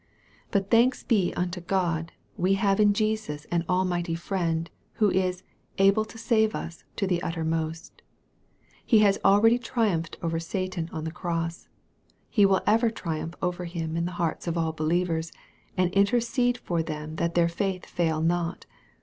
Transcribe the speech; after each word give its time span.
But, 0.49 0.71
thanks 0.71 1.03
be 1.03 1.31
unto 1.35 1.61
God, 1.61 2.11
we 2.35 2.55
have 2.55 2.79
in 2.79 2.91
Jesus 2.91 3.45
an 3.51 3.63
almighty 3.69 4.15
Friend, 4.15 4.67
who 4.93 5.11
is" 5.11 5.43
able 5.91 6.05
to 6.05 6.17
save 6.17 6.55
us 6.55 6.83
to 6.95 7.05
the 7.05 7.21
uttermost." 7.21 8.01
He 8.83 8.97
has 9.05 9.19
already 9.23 9.59
triumphed 9.59 10.17
over 10.23 10.39
Satan 10.39 10.89
on 10.91 11.03
the 11.03 11.11
cross. 11.11 11.67
He 12.31 12.47
will 12.47 12.61
ever 12.65 12.89
triumph 12.89 13.35
over 13.43 13.65
him 13.65 13.95
in 13.95 14.05
the 14.05 14.13
hearts 14.17 14.47
of 14.47 14.57
all 14.57 14.71
believers, 14.73 15.31
and 15.77 15.93
intercede 15.93 16.57
for 16.57 16.81
them 16.81 17.17
that 17.17 17.35
their 17.35 17.47
faith 17.47 17.85
fail 17.85 18.21
not. 18.23 18.65